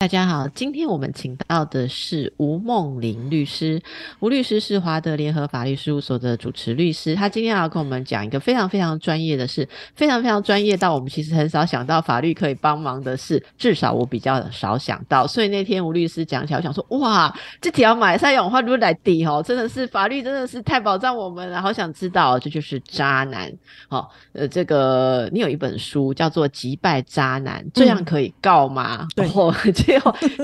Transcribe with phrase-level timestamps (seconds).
[0.00, 3.82] 大家好，今天我们请到的是吴梦玲律师。
[4.20, 15.26] 吴律师是华德联合法律事务所的主持律师，他今天要跟我们讲一个非常非常专业的事，非常非常专业到我们其实很少想到法律可以帮忙的事，至少我比较少想到。
[15.26, 23.52] 所以那天吴律师讲起来，我想说，哇，这条马赛永话如来地哦，真的是法律真的是太保障我们了，好想知道，这就是渣男。
[23.88, 29.08] 好，呃，这个你有一本书叫做《击败渣男》，这样可以告吗？
[29.16, 29.87] 对。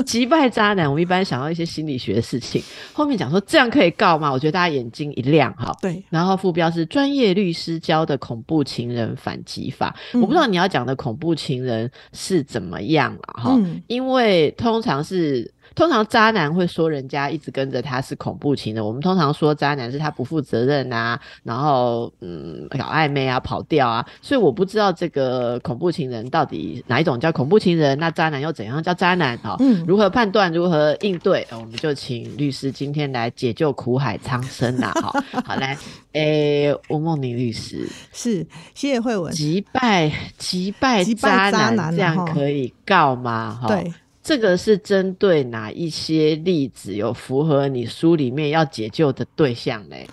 [0.04, 2.62] 击败渣男，我们一般想到一些心理学的事情。
[2.92, 4.30] 后面讲说这样可以告吗？
[4.30, 5.76] 我觉得大家眼睛一亮哈。
[5.80, 9.94] 对，然后副标是专业律师教的恐怖情人反击法。
[10.12, 15.52] 我不知道你要讲的恐怖情人是怎么样了哈，因为通常是。
[15.74, 29.57] 通常渣男会说人家一直跟着他是恐怖情人，我们通常说渣男是他不负责任啊，然后嗯搞暧昧啊跑掉啊，所以我不知道这个恐怖情人到底哪一种叫恐怖情人，那渣男又怎样叫渣男啊？
[29.87, 31.46] 如何判断，如何应对？
[31.51, 34.93] 我们就请律师今天来解救苦海苍生啊！
[35.02, 35.13] 好，
[35.45, 35.76] 好来，
[36.13, 43.59] 诶，吴梦玲律师是，谢谢慧文，击败击败渣男，这样可以告吗？
[43.60, 43.93] 哈，对。
[44.24, 50.08] 这个是针对哪一些例子有符合你书里面要解救的对象嘞？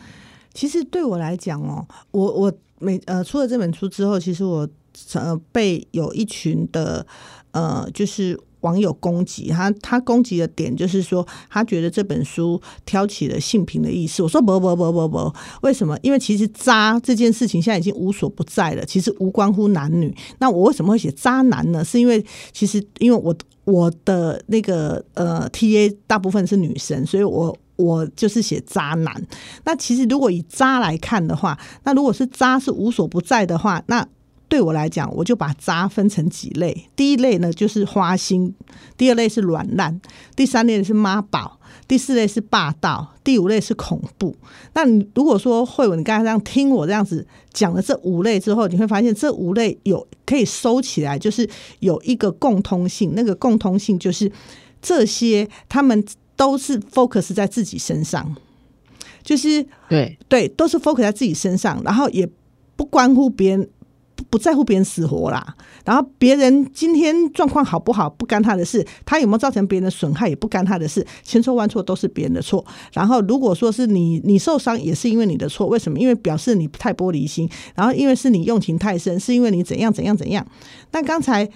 [0.54, 4.68] 其实对我来讲哦，我我每呃出了这本书之后，其实我
[5.14, 7.08] 呃被有一群的
[7.52, 8.38] 呃就是。
[8.62, 14.24] 网友攻击他，他攻击的点就是说，他觉得这本书挑起了性平的意思。
[14.24, 15.98] 我说不不不不不，为什么？
[16.02, 20.16] 因为其实渣这件事情现在已经无所不在了，其实无关乎男女。
[20.40, 21.84] 那我为什么会写渣男呢？
[21.84, 29.28] 是因为其实因为我我的那个呃 T A 大部分是女生，所以我我就是写渣男。
[29.66, 34.08] 那其实如果以渣来看的话，那如果是渣是无所不在的话，那
[34.52, 36.90] 对我来讲，我就把渣分成几类。
[36.94, 38.54] 第一类呢，就是花心；
[38.98, 39.98] 第二类是软烂；
[40.36, 41.58] 第三类是妈宝；
[41.88, 44.36] 第四类是霸道；第五类是恐怖。
[44.74, 53.14] 那你如果说慧文，你刚才这样听我这样子讲了这五类之后，你会发现这五类有可以收起来，就是有一个共通性。
[53.16, 54.30] 那个共通性就是
[54.82, 56.04] 这些他们
[56.36, 58.36] 都是 focus 在自己身上，
[59.24, 62.30] 就是对对，都是 focus 在自己身上，然后也
[62.76, 63.70] 不关乎别人。
[64.32, 65.56] 不在乎别人死活啦，
[65.86, 72.66] 然后别人今天状况好不好不干他的事，他有没有造成别人的损害也不干他的事，千错万错都是别人的错。
[72.94, 76.00] 然后如果说是你你受伤也是因为你的错，为什么？
[76.00, 80.48] 因为表示你太玻璃心，然后因为是你用情太深，是因为你怎样怎样怎样。
[80.92, 81.50] 那刚才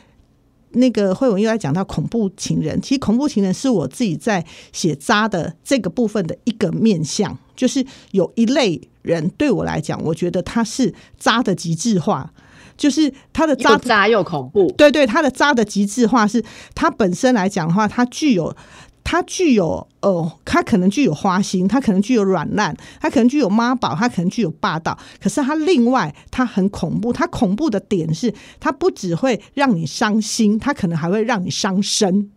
[0.71, 12.33] 那个慧文又在讲到恐怖情人，其实恐怖情人是我自己在写渣的这个部分的一个面相，就是有一类人对我来讲，我觉得他是渣的极致化。
[12.77, 16.43] 就是他的渣渣又恐怖，对对，他的渣的极致化是，
[16.73, 18.55] 他本身来讲的话，他具有，
[19.03, 32.31] 他具有，呃，他可能具有花心，他可能具有软烂，他可能具有妈宝，他可能具有霸道，可是他另外他很恐怖，他恐怖的点是，他不只会让你伤心，他可能还会让你伤身。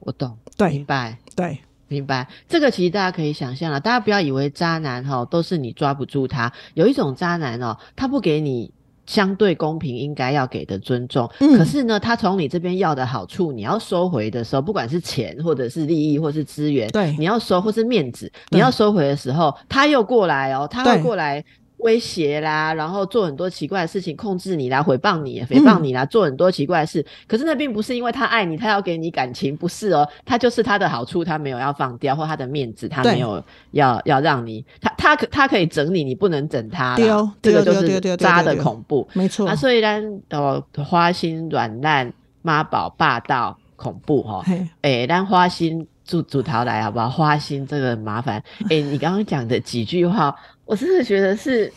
[0.00, 2.28] 我懂，对，明白，对，明白。
[2.48, 8.72] 这个其实大家可以想象了，大家不要以为渣男哈都是你抓不住他，有一种渣男哦，他不给你。
[9.06, 21.44] 相对公平应该要给的尊重，可是呢，他从你这边要的好处，你要收回的时候，不管是钱或者是利益或是资源，对，你要收或是面子，你要收回的时候，他又过来哦，他会过来。
[21.84, 27.04] 威胁啦，然后做很多奇怪的事情，控制你啦，诽谤你，诽谤你啦，做很多奇怪的事。
[27.28, 37.30] 可是那并不是因为他爱你，他要给你感情，不是哦，他就是他的好处，他没有要放掉，或他的面子，他没有要要让你，他他可他可以整你，你不能整他对哦。
[37.42, 39.46] 这个就是渣的恐怖，没错。
[39.46, 44.42] 啊，所以呢，哦，花心、软烂、妈宝、霸道、恐怖，哈，
[44.80, 47.08] 哎，但花心组组桃来好不好？
[47.08, 50.34] 花心这个麻烦，哎，你刚刚讲的几句话。
[50.66, 51.70] 我真的觉得是，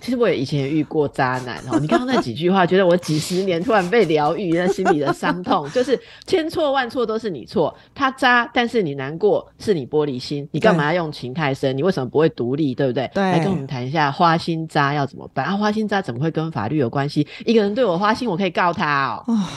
[0.00, 1.78] 其实我也以前也遇过渣男哦。
[1.78, 7.76] 你刚刚那几句话，觉得我几十年突然被疗愈，那心里的伤痛，就是千错万错都是你错。
[7.94, 10.48] 他渣，但是你难过，是你玻璃心。
[10.50, 11.76] 你干嘛要用情太深？
[11.76, 12.74] 你为什么不会独立？
[12.74, 13.10] 对不对？
[13.14, 15.44] 来跟我们谈一下花心渣要怎么办？
[15.44, 17.26] 啊，花心渣怎么会跟法律有关系？
[17.44, 19.30] 一个人对我花心，我可以告他哦。
[19.30, 19.50] 啊，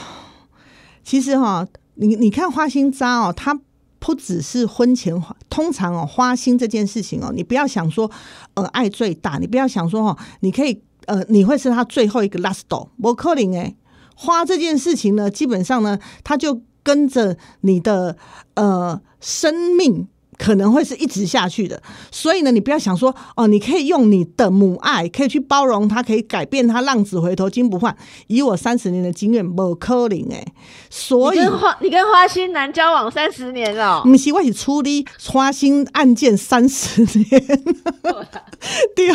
[1.02, 3.58] 其实哈，你你看花心渣哦，他。
[4.00, 5.14] 不只是婚前，
[5.48, 8.10] 通常哦花心这件事情哦，你不要想说，
[8.54, 13.76] 呃爱最大，你不要想说哦，你可以呃你会是他最后一个 last door，不可能哎，
[14.16, 18.16] 花这件事情呢，基本上呢，他就跟着你的
[18.54, 20.08] 呃生命
[20.40, 21.80] 可能会是一直下去的。
[22.10, 27.94] 所以呢，你不要想说哦，你可以用你的母爱可以去包容他，可以改变他，浪子回头金不换。
[28.28, 30.42] 以我三十年的经验，不可能哎。
[30.88, 37.60] 所以你跟花你跟花心男交往三十年了，不是我是处理花心案件三十年。
[38.96, 39.08] 对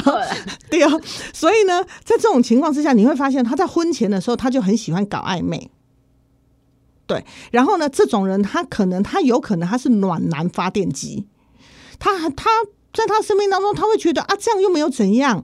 [0.69, 0.91] 对啊，
[1.33, 5.69] 所以呢，在这种情况之下，你会发现他在婚前的时候，他就很喜欢搞暧昧。
[7.07, 11.27] 对，然后呢，这种人他可能他有可能他是暖男发电机，
[11.99, 12.49] 他他
[12.93, 15.43] 在他生命当中他会觉得啊，这样又没有怎样。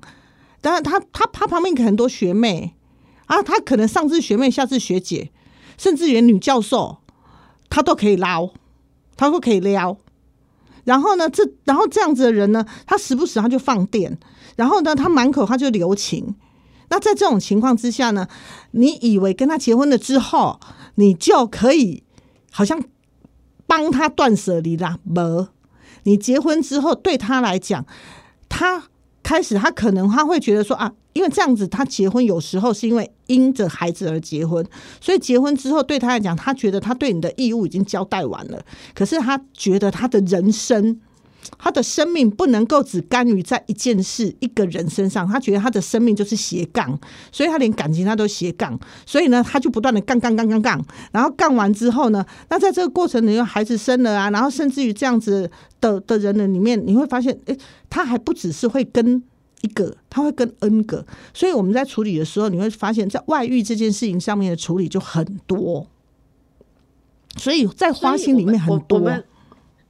[0.62, 2.76] 当然，他他他旁边很多学妹
[3.26, 5.32] 啊，他可能上至学妹，下至学姐，
[5.78, 6.98] 甚至连女教授，
[7.70, 8.50] 他都可以捞，
[9.18, 9.98] 他都可以撩。
[10.84, 14.18] 然后呢，这然后这样子的人呢，他时不时他就放电，
[14.56, 16.36] 然后呢，他满口他就留情。
[16.90, 18.28] 那在这种情况之下呢，
[18.72, 20.60] 你以为跟他结婚了之后，
[20.96, 22.04] 你就可以
[22.52, 22.84] 好像
[23.66, 24.98] 帮他断舍离啦？
[25.14, 25.48] 不，
[26.04, 27.86] 你结婚之后对他来讲，
[28.50, 28.84] 他
[29.24, 34.66] 开始他可能他会觉得说啊，因为这样子他结婚有时候是因为因着孩子而结婚，
[35.00, 41.00] 所以结婚之后对他来讲，他觉得他对你的义务已经交代完了，可是他觉得他的人生。
[41.58, 46.98] 他的生命不能够只甘于在一件事、一个人身上，他觉得他的生命就是斜杠，
[47.32, 55.50] 所以他连感情他都斜杠，所以呢，他就不断的杠杠杠杠杠，然后杠完之后呢，那在这个过程里，孩子生了啊，然后甚至于这样子
[55.80, 57.58] 的的人呢里面，你会发现，哎，
[57.90, 59.24] 他还不只是会跟
[59.62, 65.88] 一个，他会跟 N 个，所以我们在处理的时候，你会发现在外遇这件事情上面的处理就很多，
[67.38, 69.00] 所以在花心里面很多。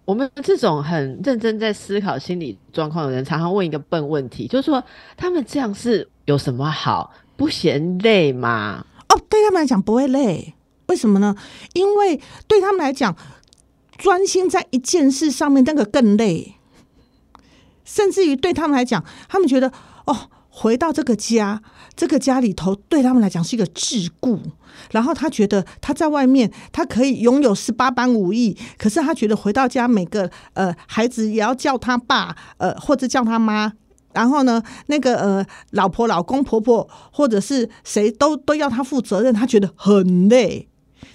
[0.05, 4.83] 我们这种很认真在思考心理状况的人，常常问一个笨问题，就是说
[5.15, 7.13] 他们这样是有什么好？
[7.37, 8.85] 不嫌累吗？
[9.09, 10.53] 哦，对他们来讲不会累，
[10.87, 11.35] 为什么呢？
[11.73, 13.15] 因为对他们来讲，
[13.97, 16.55] 专心在一件事上面那个更累，
[17.85, 19.71] 甚至于对他们来讲，他们觉得
[20.05, 20.29] 哦。
[20.53, 21.61] 回到这个家，
[21.95, 24.39] 这个家里头对他们来讲是一个桎梏。
[24.91, 33.73] 然后他觉得他在外面，他可以拥有十八般武艺，可是他觉得回到家，每个呃孩子也要叫他爸，呃或者叫他妈。
[34.13, 40.67] 然后呢，那个呃老婆、老公、婆婆或者是谁都都要他负责任，他觉得很累。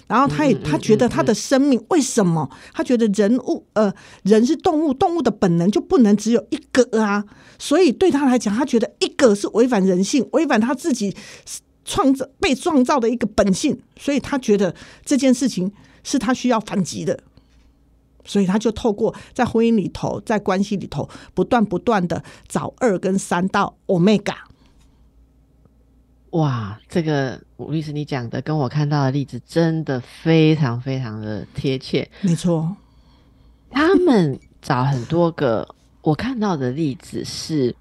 [0.07, 2.49] 然后他也他觉得他的生命为什么？
[2.73, 3.93] 他觉得人物呃
[4.23, 7.23] 人是动物，动物的本能就不能只有一个啊。
[7.59, 11.15] 所以对他来讲，他觉得一个是违反人性，违反他自己
[11.83, 13.77] 创造被创造的一个本性。
[13.99, 14.73] 所以他觉得
[15.03, 15.71] 这件事情
[16.03, 17.19] 是他需要反击的。
[18.23, 24.35] 所以他就透过在婚姻里头，在关系里头，不断不断的找二跟三到 omega。
[26.31, 32.07] 哇，这个吴律师你讲的跟我看到的例子真的非常非常的贴切。
[32.21, 32.75] 没错，
[33.71, 35.67] 他们找很多个，
[36.01, 37.73] 我看到的例子是，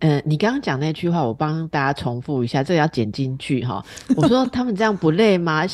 [0.00, 3.84] 嗯，你刚刚讲那句话，我帮大家重复一下，这个要剪进去哈。
[4.16, 5.64] 我说他们这样不累吗？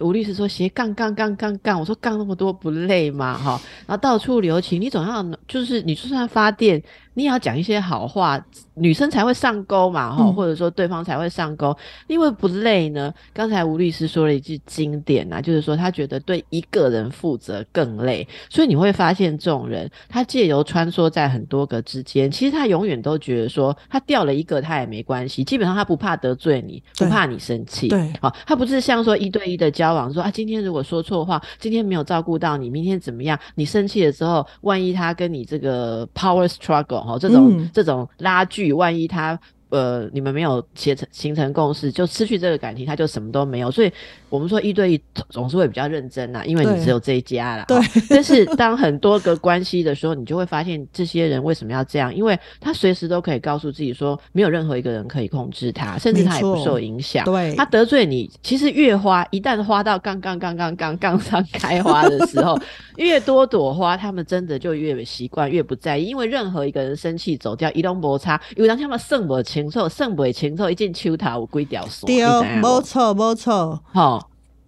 [0.00, 3.38] 吴律师说斜杠杠杠杠杠，我说杠那么多不累吗？
[3.38, 6.82] 哈，然后到处留情，你总要就是你就算发电。
[7.14, 8.44] 你也要讲一些好话，
[8.74, 11.76] 女生才会上钩嘛，哈，或者说对方才会上钩，
[12.08, 13.12] 因为不累呢。
[13.32, 33.38] 刚才吴律师说了一句经典啊，就是说他觉得对一个人负责更累，所以你会发现这种人，他借由穿梭在很多个之间，其实他永远都觉得说他掉了一个他也没关系，基本上他不怕得罪你，不怕你生气，对，好，他不是像说一对一的交往，说啊，今天如果说错话，今天没有照顾到你，明天怎么样？
[33.54, 37.03] 你生气了之后，万一他跟你这个 power struggle。
[37.06, 43.70] 哦，这种这种拉锯，万一他呃，你们没有形成形成共识，就失去这个感情，他就什么都没有。
[43.70, 43.92] 所以。
[44.34, 45.00] 我们说一对一
[45.30, 47.64] 总是会比较认真呐，因为你只有这一家啦。
[47.68, 47.78] 对。
[48.10, 52.12] 但是当很多个关系的时候，你就会发现这些人为什么要这样？
[52.12, 57.24] 因为他随时都可以告诉自己说，没有任何一个人可以控制他，甚至他也不受影响。
[57.24, 57.54] 对。
[57.54, 62.58] 他得罪你，其实越花，一旦花到刚刚刚刚刚刚上开花的时候，
[62.98, 66.06] 越多朵花，他们真的就越习惯，越不在意。
[66.06, 74.23] 因为任何一个人生气走掉，一动摩擦，因为当他们胜不清楚，胜不清楚，一进秋桃我归掉对哦，没错，没错，好。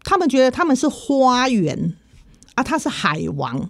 [0.06, 1.94] 他们觉得他们是花园
[2.54, 3.68] 啊，他是海王，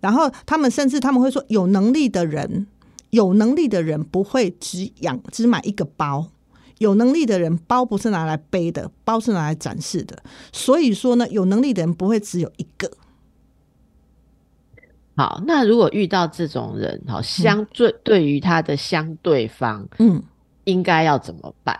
[0.00, 2.66] 然后他们甚至他们会说，有能力的人，
[3.10, 6.26] 有能力的人不会只养只买一个包，
[6.78, 10.18] 有能力的人包不是拿来背的，包是拿来展示的。
[10.52, 12.90] 所以说呢，有能力的人不会只有一个。
[15.16, 20.20] 好，那如果遇到这种人，好，相对对于他的相对方，嗯，
[20.64, 21.78] 应该要怎么办？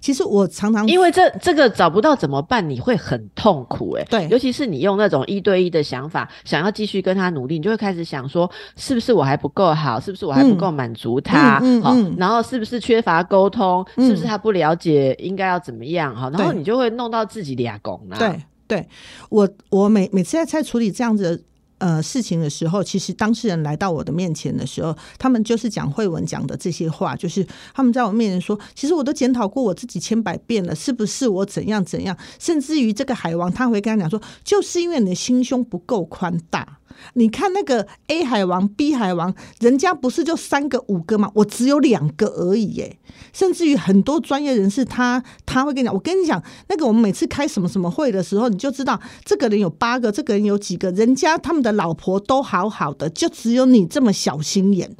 [0.00, 4.04] 其实我常常因为这这个找不到怎么办，你会很痛苦哎。
[4.04, 9.98] 对，尤其是你用那种一对一的想法，想要继续跟他努力，你就会开始想说，是不是我还不够好？
[9.98, 11.60] 是不是我还不够满足他？
[11.82, 13.84] 好，然后是不是缺乏沟通？
[13.96, 16.14] 是不是他不了解应该要怎么样？
[16.14, 18.18] 哈，然后你就会弄到自己俩拱了。
[18.18, 18.88] 对，对
[19.28, 21.44] 我我每每次在在处理这样子。
[21.78, 32.16] 呃，事情的时候，其实当事人来到我的面前的时候，他们就是讲慧文讲的这些话，就是他们在我面前说，其实我都检讨过我自己千百遍了，是不是我怎样怎样？
[32.38, 36.78] 甚至于这个海王，他会跟他讲说，就是因为你的心胸不够宽大。
[37.14, 41.30] 你看那个 A 海王、B 海王，人家不是就三个、五个吗？
[41.34, 42.98] 我只有两个而已耶。
[43.32, 54.96] 甚至于很多专业人士，他他会跟你讲，我跟你讲，那个我们每次开什么什么会的时候，你就知道这个人有八个，这个人有几个，人家他们的老婆都好好的，就只有你这么小心眼。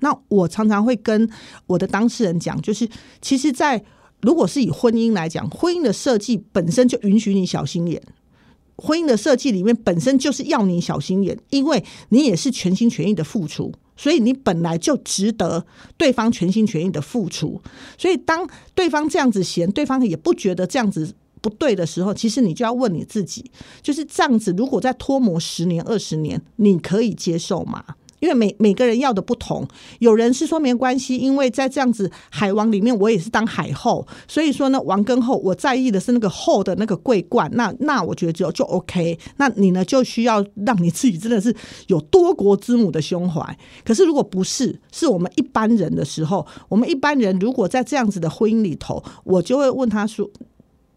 [0.00, 1.28] 那我常常会跟
[1.66, 2.88] 我的当事人讲，就是
[3.20, 3.82] 其实，在
[4.20, 8.00] 如果是以婚姻来讲，婚姻的设计本身就允许你小心眼。
[8.78, 15.66] 婚姻的设计里面本身就是要你小心眼，因为你也是全心全意的付出，所以你本来就值得
[15.96, 17.60] 对方全心全意的付出。
[17.98, 23.50] 所以当对方这样子嫌，对方也不觉得这样子不对的时候，其实你就要问你自己，
[23.82, 27.84] 就是这样子，如果再拖磨十年、二十年，你可以接受吗？
[28.20, 29.66] 因为每每个人要的不同，
[30.00, 39.18] 有人是说没关系，因为在这样子海王里面，我也是当海后，所以说呢，王跟后，我在意的是那个后的那个桂冠，那那我觉得就就 OK。
[39.36, 41.54] 那你呢，就需要让你自己真的是
[41.86, 43.58] 有多国之母的胸怀。
[43.84, 50.28] 可是如果不是，是我们一般人的时候，我们一般人如果在这样子的婚姻里头，我就会问他说，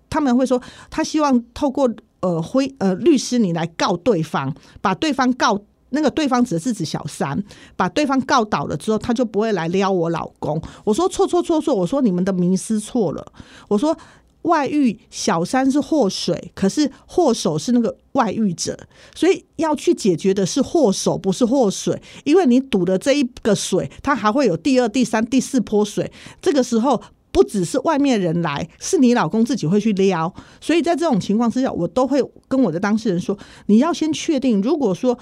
[0.09, 1.89] 他们会说，他希望透过
[2.21, 5.61] 呃婚呃律师你来告对方，把对方告。
[5.91, 7.41] 那个对方指的是指小三，
[7.75, 10.61] 把对方告倒了之后，他就不会来撩我老公。
[10.83, 13.33] 我说错错错错，我说你们的迷思错了。
[13.67, 13.95] 我说
[14.43, 18.77] 外遇小三是祸水，可是祸首是那个外遇者，
[19.13, 22.01] 所以要去解决的是祸首，不是祸水。
[22.23, 26.11] 因为你堵的这一个水，它还会有第二、第三、第四泼水。
[26.41, 27.01] 这个时候
[27.33, 30.33] 不只是外面人来，是你老公自己会去撩。
[30.61, 35.19] 所以在这种情况之下，我都会跟我的当事人说：你要先确定，如果说。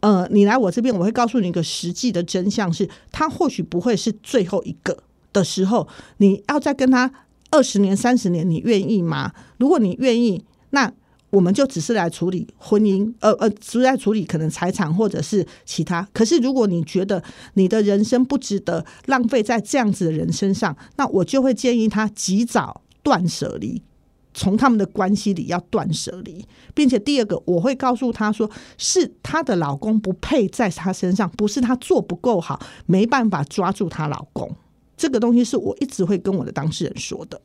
[0.00, 5.02] 呃，你来我这边，我会告诉你一个实际的真相，是他或许不会是最后一个
[5.32, 5.86] 的时候，
[6.18, 7.10] 你要再跟他
[7.50, 9.32] 二十年、三十年，你愿意吗？
[9.58, 10.90] 如果你愿意，那
[11.30, 16.08] 我们就只是来处理婚姻，呃呃，只是在处理可能财产或者是其他。
[16.12, 17.22] 可是如果你觉得
[17.54, 23.80] 你的人生不值得浪费在这样子的人身上，那我就会建议他及早断舍离。
[24.32, 34.54] 从他们的关系里要断舍离，并且第二个，我会告诉他说，是她的老公不配在她身上，不是她做不够好，没办法抓住她老公。
[34.96, 37.40] 这个东西是我一直会跟我的当事人说的。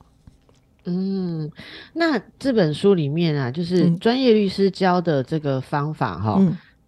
[0.86, 1.50] 嗯，
[1.94, 6.40] 那这本书里面啊，就是专业律师教的这个方法哈，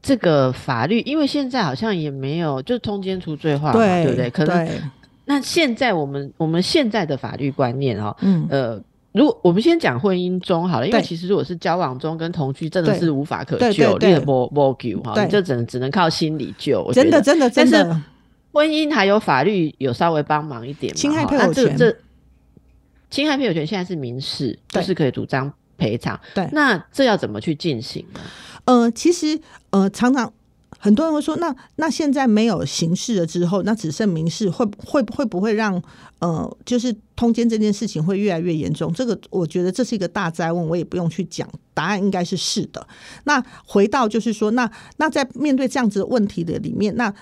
[0.01, 4.29] 这个法律，因为现在好像也没有，就是通奸除罪化嘛，对不对？
[4.29, 4.67] 可能
[5.25, 8.81] 那现在我们我们现在的法律观念哈，嗯呃。
[9.17, 16.89] 如果我们先讲婚姻中好了，因为其实如果是交往中跟同居，真的是无法可救，你的莫莫救哈，你就只能只能靠心理救。
[16.93, 18.01] 真的真的真的，
[18.53, 21.75] 婚姻还有法律有稍微帮忙一点，侵害配偶权。
[21.75, 21.95] 这
[23.09, 26.19] 侵害配偶权现在是民事，就是可以主张赔偿。
[26.33, 28.19] 对，那这要怎么去进行呢？
[28.65, 29.39] 呃，其实
[29.71, 30.31] 呃，常常。
[30.79, 35.81] 很多人会说，那那现在没有刑事了之后，那只剩民事，会会会不会让
[36.19, 38.93] 呃，就是通奸这件事情会越来越严重？
[38.93, 42.87] 这个我觉得这是一个大灾问，我也不用去讲，答案应该是是的。
[43.23, 47.13] 那回到就是说，那那在面对这样子的问题的里面，那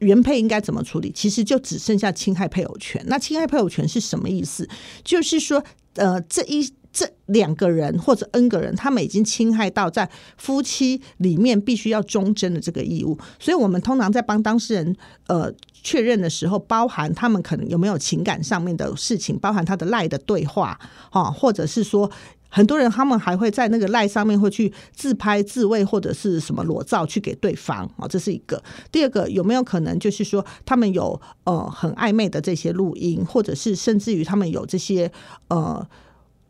[0.00, 1.10] 原配应该怎么处理？
[1.12, 3.02] 其实就只剩下侵害配偶权。
[3.06, 4.68] 那侵害配偶权是什么意思？
[5.02, 6.72] 就是说，呃，这一。
[6.94, 10.08] 这两个人或者 N 个人，他们已经侵害到在
[10.38, 14.96] 夫妻里面必须要忠贞的这个义务，所以我们通常在帮当事人
[15.26, 20.78] 呃确认的时候，包含他们可能有没有情感上面的事情，包含他的赖的对话
[21.10, 22.08] 哈，或者是说
[22.48, 28.62] 很多人他们还会在那个赖上面会去自拍自慰或者是什么裸照去给对方啊，这是一个。
[28.92, 35.10] 第二个有没有可能就是说他们有呃很暧昧的这些录音，或者是甚至于他们有这些
[35.48, 35.84] 呃。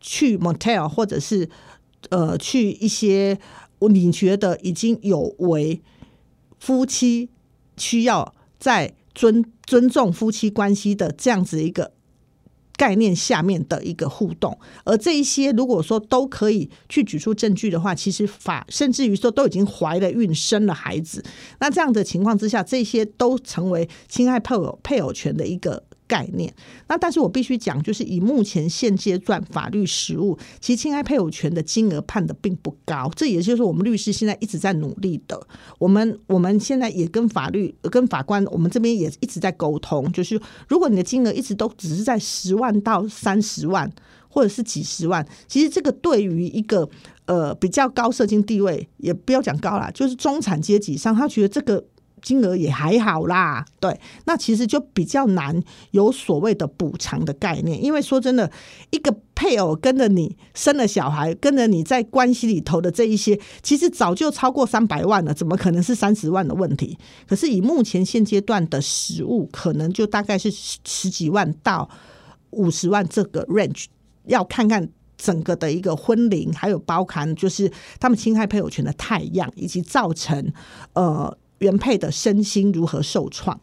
[0.05, 1.49] 去 motel 或者是
[2.09, 3.39] 呃去一些
[3.89, 5.81] 你觉得已经有为
[6.59, 7.29] 夫妻
[7.75, 11.91] 需要在尊尊重夫妻关系的这样子一个
[12.77, 21.23] 概念下面的一个互动，而这一些如果说都可以去举出证据的话，其实法甚至于说都已经怀了孕生了孩子，
[21.59, 25.83] 那这样的情况之下，这些都成为侵害配偶配偶权的一个。
[26.07, 26.53] 概念。
[26.87, 33.11] 那但是我必须讲，就是以目前现阶段法律实务，其实侵害配偶权的金额判的并不高。
[33.15, 35.39] 这也就是我们律师现在一直在努力的。
[35.79, 43.91] 我们我们现在也跟法律、跟法官，我们这边也一直在沟通，就是如果你的金额一直都只是在十万到三十万，
[44.27, 46.87] 或者是几十万，其实这个对于一个
[47.25, 51.83] 呃比较高社经地位，也不要讲高啦，就是中产阶级上，他觉得这个。
[52.25, 58.51] 金额也还好啦，对，那其实就比较难有所谓的补偿的概念，因为说真的，
[58.89, 66.97] 一个配偶跟着你生了小孩，跟着你在关系里头的这一些，其实早就超过三百万了，怎么可能是三十万的问题？
[67.27, 71.87] 可是以目前现阶段的实物，可能就大概是十几万到
[72.49, 73.85] 五十万这个 range，
[74.25, 80.51] 要看看整个的一个婚龄，还有包含就是他们侵害配偶权的太阳，以及造成
[80.93, 81.37] 呃。
[81.59, 83.59] 原配的身心如何受创？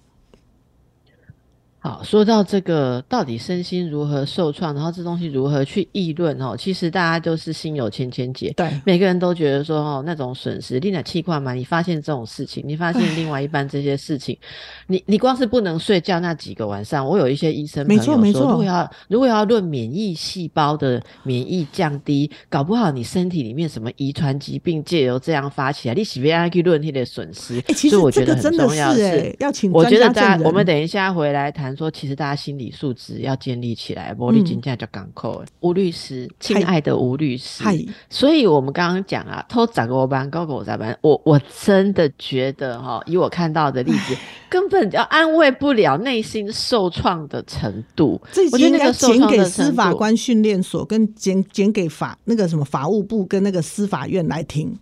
[1.85, 6.57] 好，说到这个，到底身心如何受创，然后这东西如何去议论哦？
[6.57, 14.39] 其实大家就是心有千千结，对，每个人都觉得说哦，那种损失，另外气块嘛，你发现这种事情，你发现另外一半这些事情，
[14.87, 27.59] 你你光是不能睡觉那几个晚上，我有一些医生朋友说，如果要如果要论免疫细胞的免疫降低，搞不好你身体里面什么遗传疾病借由这样发起来，你喜不要去论你的损失？
[27.67, 31.72] 哎，其实我觉得很重要是，要请我觉得大家，我们等一下回来谈。
[31.77, 35.45] 说其实大家心理素质要建立起来，玻璃金价叫港口。
[35.61, 37.65] 吴律师，亲爱的吴律师，
[38.09, 44.17] 所以我们刚刚讲啊，偷砸个班，高狗砸班，我我真的觉得哈，以我看到的例子，
[44.49, 48.21] 根本要安慰不了内心受创的程度。
[48.33, 54.79] 这应该减给司法官训练所，跟减减给法那个什么法务部跟那个司法院来听。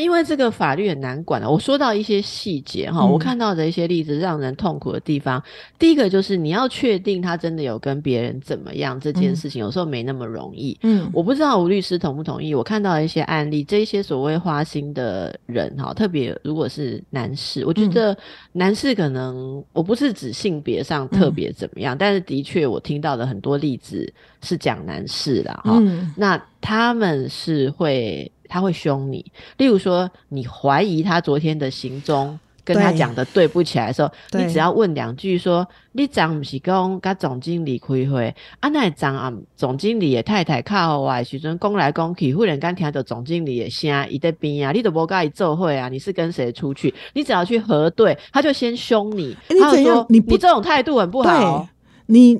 [0.00, 5.42] 因为这个法律很难管的，我说到一些细节哈，我看到的一些例子让人痛苦的地方，
[5.78, 10.78] 第一个就是你要确定他真的有跟别人怎么样这件事情，有时候没那么容易。
[10.82, 12.54] 嗯，我不知道吴律师同不同意。
[12.54, 18.16] 我看到一些案例，这些所谓花心的人哈，特别如果是男士，我觉得
[18.52, 24.10] 男士可能我不是指性别上特别怎么样，但是的确我听到的很多例子
[24.42, 25.78] 是讲男士的哈，
[26.16, 28.30] 那他们是会。
[28.52, 29.24] 他会凶你，
[29.56, 46.92] 例如说你怀疑他昨天的行踪，跟他讲的对不起来的时候，你只要问两句说：“你长不是讲跟总经理开会，啊那长啊总经理的太太靠外时阵讲来讲去，忽然间听到总经理的声，伊在边啊，你都无跟伊做会啊，你是跟谁出去？
[47.14, 51.66] 你只要去核对，他就先凶你，他就说你你这种态度很不好，
[52.04, 52.38] 你。”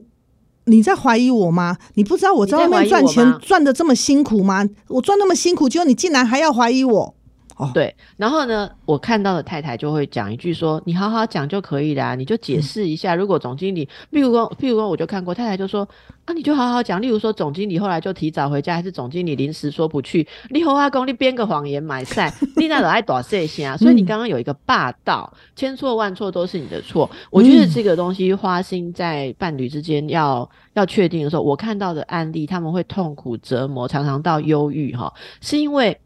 [0.65, 1.77] 你在怀疑我吗？
[1.95, 4.65] 你不知道我在外面赚钱赚的这么辛苦吗？
[4.89, 7.15] 我赚那么辛苦，结果你竟然还要怀疑我。
[7.75, 13.15] 对，然后呢，我看到的太太就会讲一句说：“你好好讲就可以啦，你就解释一下。
[13.15, 15.89] 如果总经理，譬如说，譬如说，我就看过太太就说：
[16.25, 17.01] 啊，你就好好讲。
[17.01, 20.27] 例如说，总经理后来就提早回家，还是总经理临时说不去？
[20.51, 23.77] 你和阿公，你编个谎言买菜，你那老爱多这些啊。
[23.77, 27.11] 所以你刚刚有一个霸道，千错万错都是你的错。
[27.31, 35.99] 我觉得这个东西花心在伴侣之间要要确定的时候，我看到的案例，他们会痛苦折磨，常常到忧郁哈，是因为。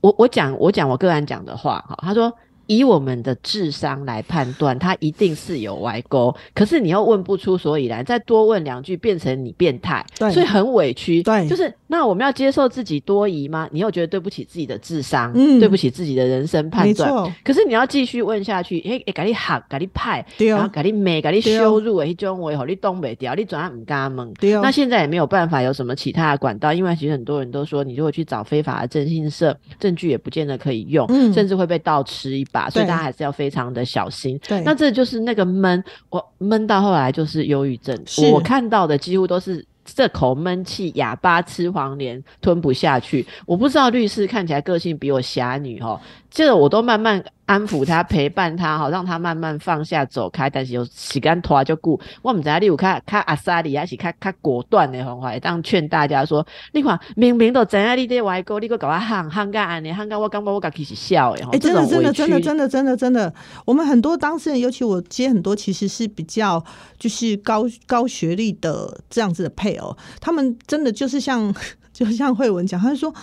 [0.00, 2.32] 我我讲我讲我个人讲的话哈，他说。
[2.68, 6.34] 以我们的智商来判断，他一定是有歪钩。
[6.54, 11.22] 可是你又问不出所以然，再多问两句，变成你变态，所以很委屈。
[11.22, 13.66] 对，就是那我们要接受自己多疑吗？
[13.72, 17.10] 你又觉得对不起自己的智商，嗯，对不起自己的人生判断。
[17.42, 24.30] 可是你要继续问下去，诶诶，给你喊，给你派，然后给你美，给你羞辱，诶，一种为好你东北调，你转而唔敢问。
[24.62, 32.57] 那现在也没有办法有什么其他的管道，因为其实很多人都说，你如果去找非法的征信社，证据也不见得可以用，甚至会被盗吃一把。
[32.70, 34.40] 所以大家还是要非常的小心。
[34.48, 37.94] 对，那这就是那个闷，我闷到后来就是忧郁症。
[38.32, 43.26] 我看到的几乎都是这口闷气，哑巴吃黄连，吞不下去。
[43.46, 46.00] 我不知道律师看起来个性比我侠女哦。
[46.30, 50.50] 这个我都慢慢安抚他，陪伴他，好让他慢慢放下走开。
[50.50, 51.98] 但是有时间拖就顾。
[52.20, 61.46] 我们在例如看看阿萨里，还是看看果断的方法，这样劝大家说：你看明明都怎样，你在外国，你个搞我喊喊干安尼，喊干我感觉我家其实笑诶。
[61.50, 63.34] 哎，真的真的真的真的真的真的，
[63.64, 66.62] 我们很多当事人，尤其我接很多，其实是比较
[66.98, 71.54] 就是高高学历的这样子的配偶，他们真的就是像
[71.94, 73.14] 就像慧文讲，他就说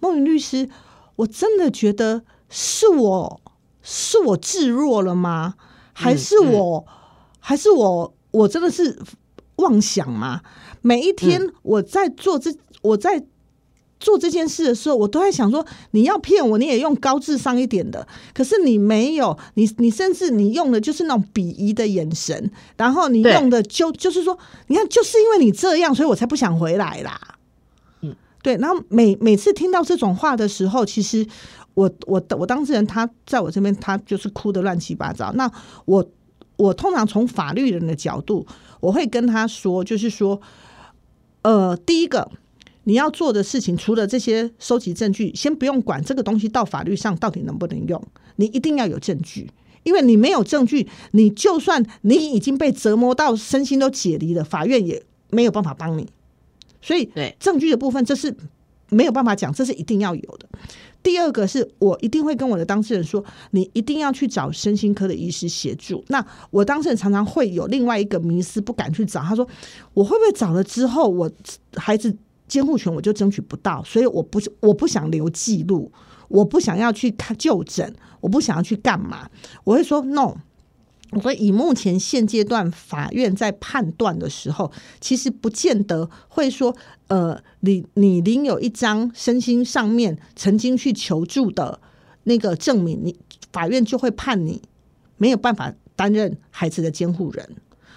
[0.00, 0.68] 梦云律师，
[1.16, 2.22] 我真的觉得。
[2.56, 3.40] 是我
[3.84, 5.54] 是我自弱了吗？
[5.92, 6.84] 还是我
[7.38, 8.98] 还是我我真的是
[9.56, 10.40] 妄想吗？
[10.82, 13.24] 每一天我在做这我在
[14.00, 18.06] 做这件事的时候，我都在想说，你要骗我，你也用高智商一点的。
[18.34, 27.18] 可是你没有，你你甚至你用的就是那种鄙夷的眼神，然后你用的就就是说，你看，就是因为你这样，所以我才不想回来啦。
[28.02, 28.56] 嗯，对。
[28.56, 31.26] 然后每每次听到这种话的时候，其实
[31.74, 35.32] 我我我当事人他在我这边，他就是哭的乱七八糟。
[35.34, 35.50] 那
[35.84, 36.04] 我
[36.56, 38.46] 我通常从法律人的角度，
[38.80, 40.40] 我会跟他说，就是说，
[41.42, 42.30] 呃，第一个。
[42.86, 47.98] 你要做的事情，除了这些收集证据，先不用管这个东西到法律上到底能不能用，
[48.36, 49.50] 你一定要有证据，
[49.84, 56.06] 因为你没有证据，你就算你已经被折磨到身心都解离了，法院也没有办法帮你。
[56.82, 58.36] 所以，对证据的部分，这是
[58.90, 60.46] 没有办法讲，这是一定要有的。
[61.04, 66.02] 第二个是我一定会跟我的当事人说，你一定要去找身心科的医师协助。
[66.08, 69.22] 那我当事人常常会有另外一个迷思，不敢去找。
[69.22, 69.46] 他说，
[69.92, 71.30] 我会不会找了之后，我
[71.76, 72.12] 孩子？
[72.46, 75.90] 监护权我就争取不到，所以我不我不想留记录，
[76.28, 77.90] 我不想要去看就诊，
[78.20, 79.30] 我不想要去干嘛？
[79.64, 80.34] 我会说 no。
[81.20, 86.74] 所以以目前现阶段法院在判断的时候，其实不见得会说，
[87.08, 91.80] 呃，你你领有一张身心上面曾经去求助的
[92.24, 93.16] 那个证明，你
[93.52, 94.62] 法院就会判你
[95.16, 97.56] 没有办法担任孩子的监护人。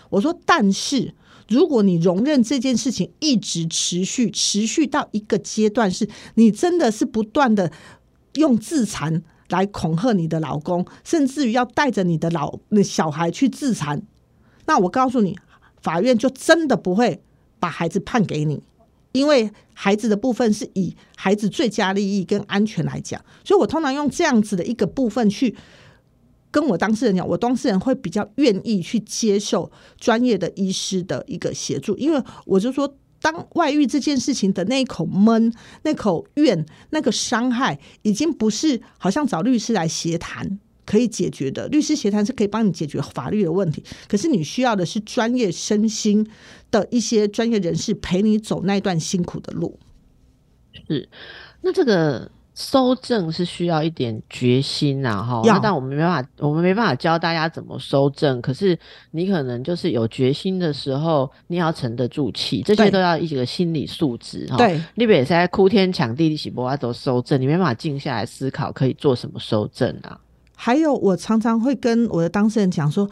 [0.10, 1.13] 我说，但是。
[1.49, 7.71] 如果你容忍这件事情一直持续，持续到一个阶段，是你真的是不断的
[8.34, 14.01] 用自残来恐吓你的老公，甚至于要带着你的老小孩去自残，
[14.65, 15.38] 那我告诉你，
[15.81, 17.21] 法院就真的不会
[17.60, 18.62] 把孩子判给你，
[19.12, 25.55] 因为孩子的部分是以孩子最佳利益跟安全来讲，所以我通常用这样子的一个部分去。
[26.49, 35.53] 跟我当事人讲，我当事人会比较愿意去接受专业的医师的一个协助，因为我就说，当外遇这件事情的那一口闷、
[35.84, 41.67] 那口怨、那个伤害，已经不是好像找律师来协谈可以解决的。
[41.67, 46.30] 律师协谈是可以帮你解决法律的问题，可是你需要的是专业身心
[46.71, 49.80] 的一些专业人士陪你走那段辛苦的路。
[50.88, 51.10] 是，
[51.62, 52.32] 那这个。
[52.58, 55.43] 收证是需要一点决心呐，哈。
[55.46, 58.41] 那但我们没办法，我们没办法教大家怎么收证。
[58.41, 58.78] 可是
[59.12, 64.58] 你可能就是有决心的时候，你要沉得住气，这些都要一个心理素质哈。
[64.58, 70.20] 对，你别在哭天抢地一起不要走收证，你没办法静下来思考可以做什么收证啊。
[70.56, 73.08] 还有，我常常会跟我的当事人讲说。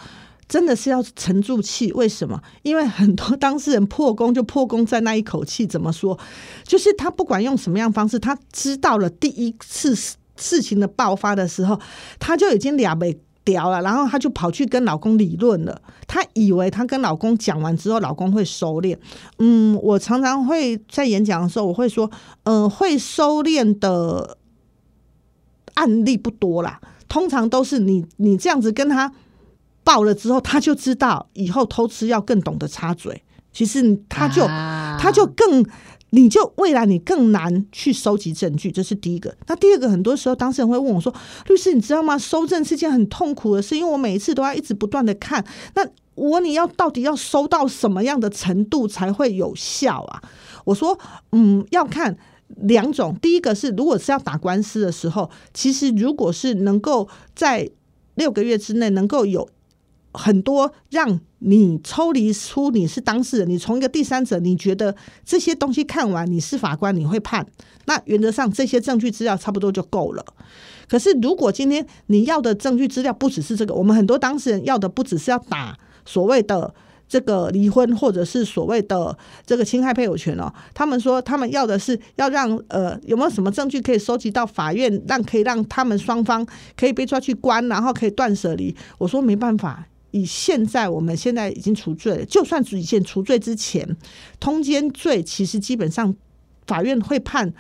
[0.48, 2.40] 真的是要沉住气，为什么？
[2.62, 5.66] 因为很多当事人破功就破功在那一口气。
[5.66, 6.18] 怎么说？
[6.64, 9.96] 就是他不管用什么样方式，他知道了第一次
[10.38, 11.80] 事情的爆发的时候，
[12.20, 15.82] 他就已经俩被屌了，然后他就跑去跟老公理论了。
[16.06, 18.96] 他以为他跟老公讲完之后，老公会收敛。
[19.40, 22.10] 嗯，我常常会在演讲的时候，我会说，
[22.44, 24.38] 嗯，会收敛的
[25.74, 26.80] 案例不多啦，
[27.10, 29.12] 通常都是你你这样子跟他。
[29.86, 33.24] 爆了之后，他就知道以后偷吃要更懂得插嘴。
[33.54, 34.46] 其实他就
[35.00, 35.66] 他就更，
[36.10, 39.34] 你就未来你更难去收集证据，这是第一个。
[39.48, 41.14] 那第二个，很多时候当事人会问我说
[41.48, 42.18] ：“律师，你知道吗？
[42.18, 45.42] 收证是件很痛苦的事，因为我每一次都要一直不断的看。
[45.76, 50.22] 那我你要到底要收到什么样的程度才会有效啊？”
[50.66, 51.00] 我说
[51.32, 52.18] ：“嗯，要看
[52.64, 53.16] 两种。
[53.22, 57.70] 第一个是，如果是要打官司的时候，其实如果是能够在
[58.16, 59.48] 六个月之内能够有。”
[60.16, 67.46] 很多让你抽离出你是当事人，你从一个第三者，你觉得这些东西看完，你是法官，你会判。
[67.86, 70.26] 那原则上这些证据资料差不多就够了。
[70.88, 76.74] 可是如果今天你要的证据资料不只是这个，我们很多当事人要的不只是要打所谓的
[77.08, 80.52] 这个离婚，或者是所谓的这个侵害配偶权哦。
[80.74, 88.76] 他们说他们要的是要让呃有没有什么证据可以收集到法院，让可以让他们双方可以被抓去关，然后可以断舍离。
[88.98, 89.86] 我说没办法。
[90.16, 93.86] 以现在我们现在已经除罪了，就算以前除罪之前，
[94.40, 96.16] 通奸罪其实基本上
[96.66, 97.54] 法院会判，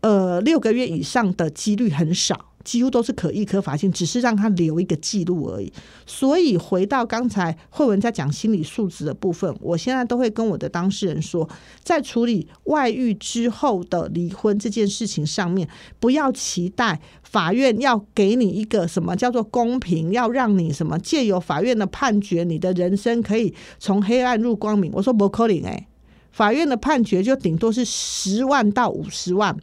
[0.00, 2.47] 呃六个月以上的几率很少。
[2.68, 5.72] 几乎都是可议可罚性，只是让他留一个记录而已。
[6.04, 11.48] 所以回到刚才慧文在讲心理素质的部分，我现在都会跟我的当事人说，
[11.82, 15.66] 在处理外遇之后的离婚这件事情上面，
[15.98, 24.92] 不要期待法院要给你一个什么叫做公平，要让你什么借由法院的判决，你的人生可以从黑暗入光明。
[24.94, 25.88] 我说不可能哎，
[26.32, 29.56] 法院的判决就顶多是十万到五十万。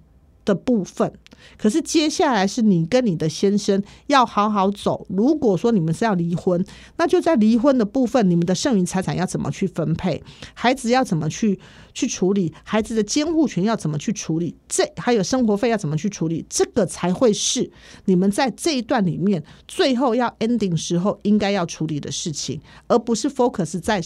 [0.45, 1.11] 的部分，
[1.57, 5.05] 可是接下来是你跟你的先生要好好走。
[5.09, 6.63] 如果说你们是要离婚，
[6.97, 10.23] 那就在离婚的部分，你们的剩余财产要怎么去分配？
[10.53, 11.59] 孩子要怎么去
[11.93, 12.53] 去处理？
[12.63, 14.55] 孩子的监护权要怎么去处理？
[14.69, 16.45] 这还有生活费要怎么去处理？
[16.47, 17.69] 这个才会是
[18.05, 23.99] 你们在这一段里面最后要 ending 时候应该要处理的事情，而不是 focus 在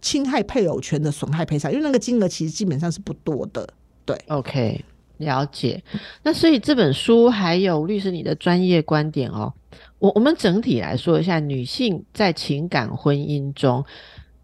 [0.00, 3.68] 侵害配偶权的损害赔偿，因为那个金额其实基本上是不多的。
[4.04, 4.84] 对，OK。
[5.18, 5.82] 了解，
[6.22, 9.52] 那所以这本书还有律师你的专业观点哦。
[9.98, 13.84] 我我们整体来说一下，女性在情感婚姻中，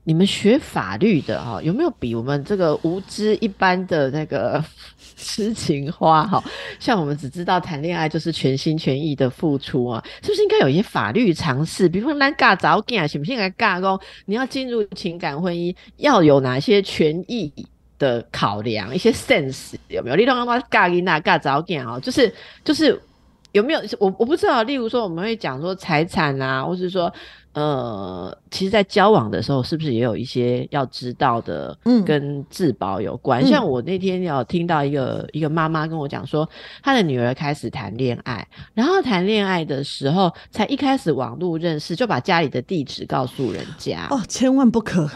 [0.05, 4.65] 你们学法律的哈，有没有比我们这个无知一般的那个
[5.17, 6.43] 痴情花哈？
[6.81, 11.87] 像我们只知道谈恋爱就是全心全意的付出啊，是不是应该有一些法律常识？
[11.89, 13.39] 比如说，男尬早嫁，行不行？
[13.39, 17.53] 来尬工，你要进入情感婚姻，要有哪些权益？
[18.03, 20.17] 的考量一些 sense 有没有？
[20.17, 22.33] 你刚刚说尬音呐，尬早点哦，就是
[22.65, 23.01] 就是
[23.53, 23.81] 有没有？
[24.01, 24.65] 我我不知道。
[24.65, 27.13] 例如说，我们会讲说财产啊，或是说
[27.53, 31.77] 呃，其实，在交往的时候，是不是也有一些要知道的？
[31.85, 33.47] 嗯，跟自保有关。
[33.47, 36.49] 像我那天有听到一个一个妈妈跟我讲说，
[36.83, 44.09] 她的女儿开始谈恋爱，然后谈恋爱的时候，才一开始网络认识，就把家里的地址告诉人家。
[44.11, 45.09] 哦，千万不可。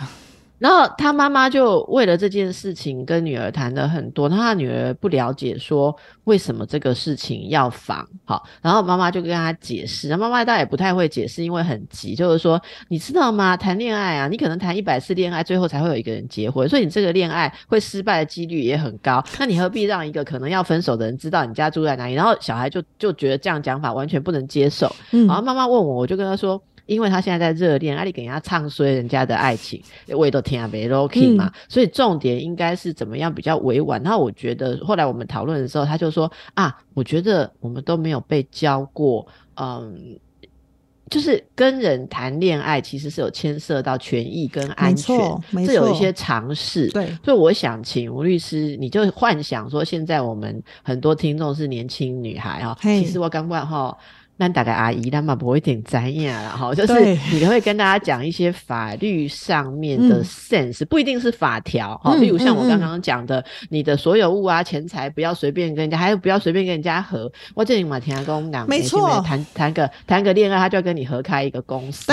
[0.59, 13.57] 然后他妈妈就为了这件事情跟女儿谈了很多，他女儿不了解说为什么这个事情要防好，然后妈妈就跟他解释，然后妈妈倒也不太会解释，因为很急，就是说你知道吗？
[13.57, 19.23] 谈恋爱啊，你可能谈一百次恋爱，最后才会有一个人结婚，所以你这个恋爱会失败的几率也很高。
[19.39, 22.15] 那你何必让一个可能要分手的人知道你家住在哪里？
[22.15, 24.91] 然后小孩就就觉得这样讲法完全不能接受。
[25.11, 26.63] 然后妈妈问我，我就跟他说。
[26.87, 34.01] 因为他现在在热恋，阿里给人家唱衰人家的爱情，我也都听啊，没 OK 嘛，所以重点应该是怎么样比较委婉。
[34.03, 40.17] 然后我觉得后来我们讨论的时候，他就说啊，我觉得我们都没有被教过，嗯，
[41.11, 45.19] 就是跟人谈恋爱其实是有牵涉到权益跟安全，
[45.67, 46.89] 这有一些常识。
[46.91, 53.97] 对，所以我想请吴律师，你就幻想说，现在我们很多听众是年轻女孩哈，其实我刚刚哈。
[54.39, 56.75] 那大概阿姨，那么不会点怎样了哈？
[56.75, 62.15] 就是你会跟大家讲一些法律上面的 sense，不一定是法条哈。
[62.17, 67.33] 例如像我刚刚讲的，你的所有物啊、钱财不要随便跟人家，还有不要随便跟人家合。
[67.55, 72.13] 我这里马田公讲，没错，谈谈个谈个恋爱，他就要跟你合开一个公司。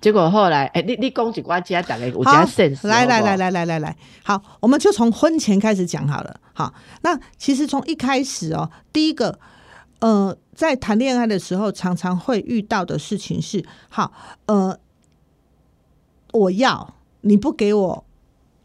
[0.00, 2.86] 结果后来，哎，你你公几瓜家打个我家 sense。
[2.86, 6.36] 来来来来来来来，好，我们就从婚前开始讲好了。
[6.52, 9.36] 好，那其实从一开始哦，第一个。
[10.04, 14.12] 呃，在谈恋爱的时候，常常会遇到的事情是：好，
[14.44, 14.78] 呃，
[16.32, 18.04] 我要你不给我，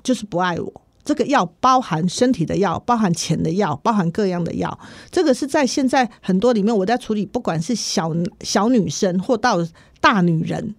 [0.03, 0.81] 就是不爱我。
[1.05, 4.77] 这个要包含身体的要，包含钱的要，包含各样的要。
[5.09, 9.65] 这个是在现在很多里面，我在处理，不管是小小女生或到
[10.01, 10.75] 大女人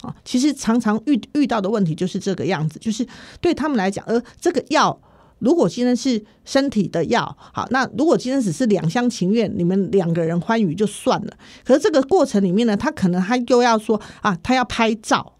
[0.00, 3.06] 啊，其实常常遇遇到的问题就是这个样子，就是
[3.42, 4.98] 对他们来讲，而这个要。
[5.40, 11.32] 如果今天是身体的药，好，那如果今天只是两厢情愿，你们两个人欢愉就算了。
[11.64, 15.34] 可是这个过程里面呢，他可能他又要说啊，他要拍照，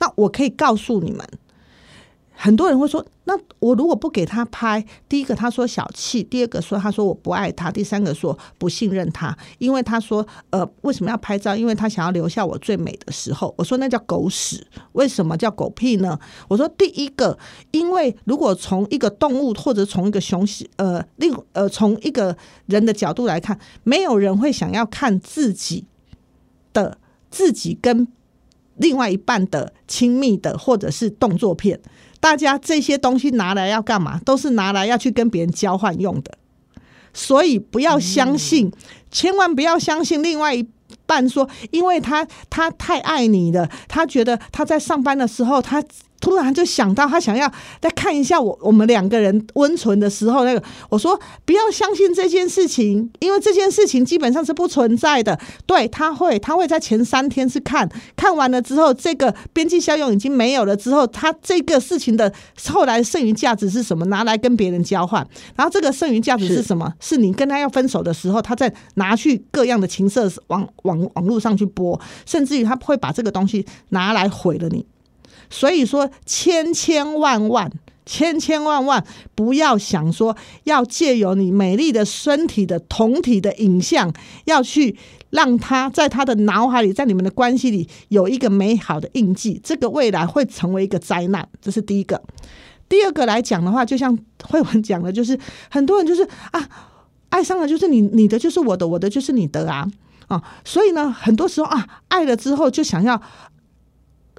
[0.00, 1.24] 那我可以告诉你们。
[2.38, 11.56] 很多人会说，那我如果不给他拍，第一个他说小气，第二个说他说我不爱他，第三个说不信任他，因为他说呃为什么要拍照？
[11.56, 13.54] 因为他想要留下我最美的时候。
[13.56, 16.18] 我说那叫狗屎，为什么叫狗屁呢？
[16.48, 17.38] 我说第一个，
[17.70, 25.86] 因为如果从一个动物或者从一个雄性呃另呃从一个人的角度来看，没有人会想要看自己
[26.74, 26.98] 的
[27.30, 28.06] 自己跟
[28.76, 31.80] 另外一半的亲密的或者是动作片。
[32.26, 34.20] 大家这些东西拿来要干嘛？
[34.24, 36.36] 都是拿来要去跟别人交换用的，
[37.14, 38.72] 所以不要相信，
[39.12, 40.66] 千万不要相信另外一
[41.06, 45.80] 半说，因为他他太爱你了，他觉得他在上班的时候他。
[46.20, 47.50] 突然就想到，他想要
[47.80, 50.62] 再看一下我我们两个人温存的时候那个。
[50.88, 55.38] 我说不要相信这件事情，因为这件事情基本上是不存在的。
[55.66, 62.32] 对他会，他会在前三天是看看完了之后，这个边际效用已经没有了之后，他这个事情的
[62.68, 64.04] 后来剩余价值是什么？
[64.06, 65.26] 拿来跟别人交换。
[65.54, 66.92] 然后这个剩余价值是什么？
[67.00, 74.86] 是你跟他要分手的时候，他再拿去各样的情色网网网络上去播，甚至于他会把这个东西拿来毁了你。
[75.50, 77.70] 所以说，千千万万、
[78.04, 79.04] 千千万万
[79.34, 84.12] 不要想说要借由你美丽的身体的同体的影像，
[84.44, 84.96] 要去
[85.30, 89.60] 让他在他的脑海里，在你们的关系里有一个美好的印记。
[89.62, 92.22] 这个未来会成为一个灾难，这是第一个。
[92.88, 95.36] 第二个来讲的话，就像慧文讲的，就是
[95.68, 96.68] 很多人就是啊，
[97.30, 99.90] 爱上了就是你你的就是我的，我的就是你的啊
[100.28, 100.40] 啊！
[100.64, 103.20] 所以呢，很多时候啊，爱了之后就想要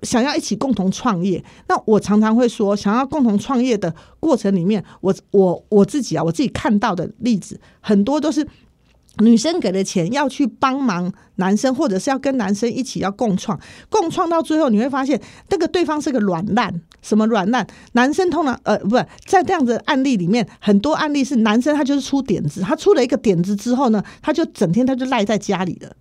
[0.03, 1.43] 想要一起共同创业。
[1.67, 8.47] 那我常常会说，想要共同创业的过程里面，我我我自己啊，我自己看到的例子很多都是。
[9.19, 16.71] 女生给的钱要去帮忙男生，或者是要跟男生一起要共创，共创到最后你会发现，那个对方是个软烂。
[17.01, 17.65] 什么软烂？
[17.93, 25.91] 男生通常呃，不在这样子案例里面，很多案例是男生他就是出点子，他出了一个点子之后呢，他就整天他就赖在家里了。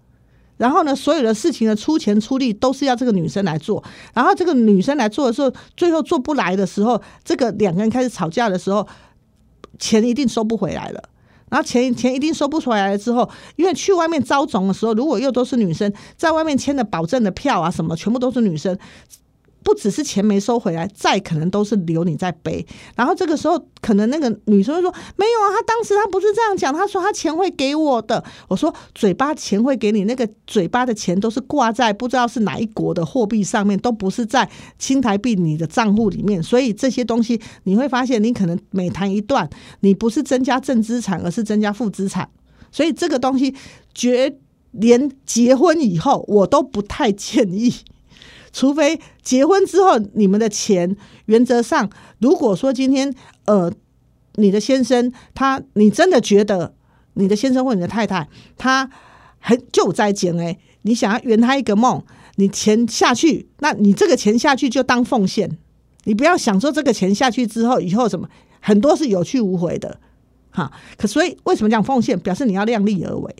[0.57, 3.83] 然后呢，所有的事情的，出钱出力都是要这个女生来做。
[4.14, 8.87] 然后这个女生来做的时候，最后做不来的时候，这个两个人开始吵架的时候，
[9.79, 11.03] 钱一定收不回来了。
[11.49, 18.77] 然后钱钱一定收不出来了之后，因为去外面招总的时候，如果又都是女生在外面签的保证的票啊，什么全部都是女生。
[19.66, 22.64] 不只是钱没收回来，债可能都是留你在背。
[22.94, 34.48] 然后这个时候，可能那个女生说：“没有啊，他当时他不是这样讲，他说他钱会给我的。”我说：“嘴巴钱会给你，那个嘴巴的钱都是挂在不知道是哪一国的货币上面，都不是在
[34.79, 36.40] 新台币你的账户里面。
[36.40, 39.50] 所以这些东西你会发现，你可能每谈一段，
[39.81, 42.29] 你不是增加正资产，而是增加负资产。
[42.70, 43.52] 所以这个东西
[43.92, 44.37] 绝
[44.70, 47.74] 连结婚以后，我都不太建议。”
[48.57, 51.90] 除非结婚之后，你们的钱原则上，
[52.21, 53.14] 如果说今天
[53.45, 53.71] 呃，
[54.37, 56.75] 你的先生他，你真的觉得
[57.12, 58.88] 你的先生或你的太太他
[59.40, 62.03] 很就在减哎，你想要圆他一个梦，
[62.37, 65.59] 你钱下去，那你这个钱下去就当奉献，
[66.05, 68.27] 你不要想说这个钱下去之后以后什么
[68.61, 70.01] 很多是有去无回的
[70.49, 70.73] 哈。
[70.97, 73.37] 可所以为什么讲奉献，表示你要量力而为。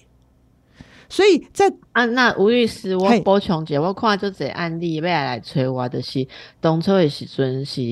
[1.09, 6.27] 所以在啊，那吴律师，我补充一下，我看就这案例，未来来催我的是，
[6.61, 7.83] 当初的时阵是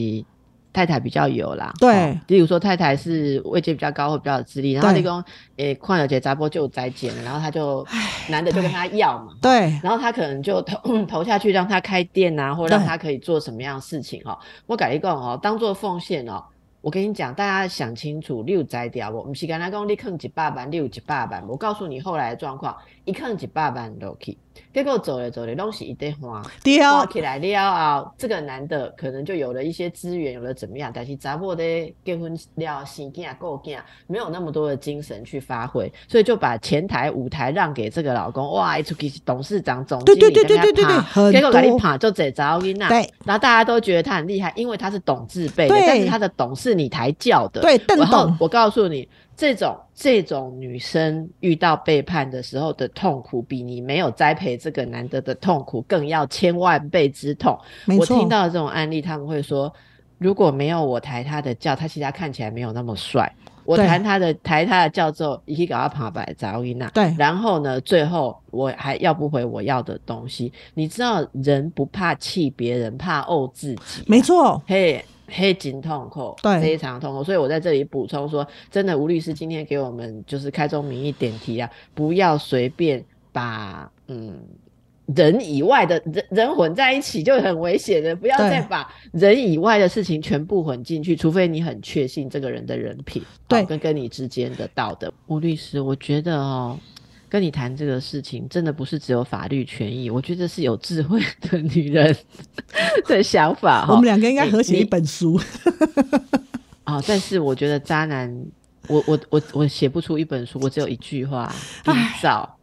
[0.73, 5.25] 太太比较有啦，对，例如说太太是位阶比较高或比较有资历，然后你讲，
[5.57, 7.87] 诶，看了这杂波就有再见了，然后他就
[8.29, 16.43] 男的就跟他要嘛，对，然后他可能就投 投下去让他开店啊，或让他可以做什么样的事情哦，我改一个哦，当做奉献哦。
[16.81, 21.43] 我跟你讲，大家想清楚，六宅掉我，不是刚才讲你坑几百万，六几百万。
[21.49, 24.37] 我告诉你后来的状况，一坑几百万都去。
[24.73, 28.05] 结果走了走了，东西一堆花，花起来了啊！
[28.17, 30.93] 这个男的可能就有了一些资源，有了怎么样？
[30.95, 31.65] 但是杂货的
[32.05, 38.49] 结婚了，生囝够囝，没有那么多的精神去发挥，所以就把前台舞台让给这个老公。
[38.53, 42.89] 哇，一出去董事长、总经理对对对对对结果给你爬就这招音呐。
[42.89, 47.61] 对，然后大家都觉得他很厉害，因为他是懂字辈的，但是他的懂是你抬轿的。
[47.61, 49.09] 对，然后我告诉你。
[49.37, 57.59] 这种这种女生遇到背叛的时候的痛苦，比你没有栽培这个男的的痛苦更要千万倍之痛。
[57.99, 59.73] 我听到这种案例，他们会说，
[60.19, 63.31] 如果没有我抬他的教，他其实他看起来没有那么帅。
[63.65, 66.87] 我抬他的抬他的教之后，一起搞他旁白找伊娜。
[66.91, 70.53] 对，然后呢，最后我还要不回我要的东西。
[70.75, 74.03] 你知道，人不怕气别人，怕怄自己。
[74.07, 75.03] 没错，嘿。
[75.29, 77.25] 黑金痛苦，对，非常痛苦。
[77.25, 84.39] 所以我在这里补充说，真的，吴律师今天给我们就是开宗明义点题啊，不要随便把嗯
[85.07, 88.15] 人以外的人人混在一起，就很危险的。
[88.17, 95.13] 不要再把人以外的事情全部混进去，除非你很确信这个人的人品，对，跟跟你之间的道德。
[95.27, 96.79] 吴律师，我觉得哦。
[97.35, 102.17] 跟你谈这个事情，真的不是只有法律权益，我觉得是有智慧的女人
[103.09, 103.85] 的想法。
[103.91, 105.37] 我们两个应该合写一本书。
[106.85, 107.03] 啊！
[107.09, 108.33] 但是我觉得渣男，
[108.87, 111.93] 我我我我写不出一本书，我只有一句话：今
[112.23, 112.57] 早，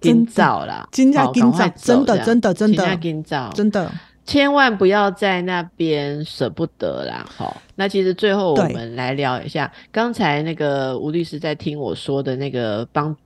[0.00, 3.92] 今早啦，今早今早，真的真的真的今早真的。
[4.26, 7.24] 千万不要在那边舍不得啦！
[7.36, 13.16] 好，那其实最后我们来聊一下，刚才那个吴律师在听我说的那个帮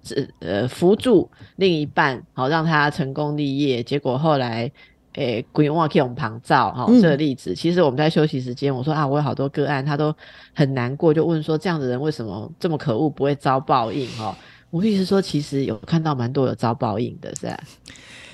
[0.40, 4.70] 呃扶助另一半，好让他成功立业，结果后来
[5.14, 10.14] 诶鬼忘去我们旁照哈这个例子，其实我们在休息时间，我说啊，我有好多个案，他都
[10.54, 14.36] 很难过，就问说这样的人为什么这么可恶，不会遭报应哈？
[14.70, 17.58] 吴律师说，其实有看到蛮多有遭报应的，是吧？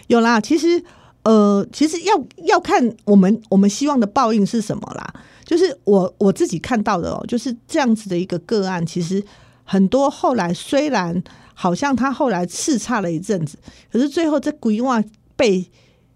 [0.08, 0.82] 有啦，其实。
[1.26, 5.12] 呃，其实要要看我们我们希望的报应是什么啦。
[5.44, 8.86] 就是我我自己看到的哦，就是这样子的一个个案。
[8.86, 9.20] 其实
[9.64, 11.20] 很多后来虽然
[11.52, 13.58] 好像他后来叱咤了一阵子，
[13.90, 15.02] 可是最后这鬼话
[15.34, 15.68] 被